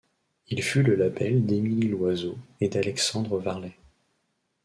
[0.47, 3.77] Il fut le label d'Emily Loizeau et d'Alexandre Varlet.